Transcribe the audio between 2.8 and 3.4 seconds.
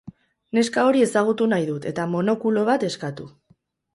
eskatu.